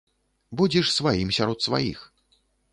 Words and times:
Будзеш 0.61 0.87
сваім 0.97 1.29
сярод 1.41 1.59
сваіх. 1.69 1.99